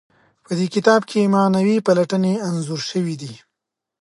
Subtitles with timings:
[0.45, 3.33] په دې کتاب کې معنوي پلټنې انځور شوي دي.